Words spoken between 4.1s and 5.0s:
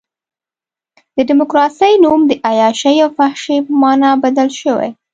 بدل شوی.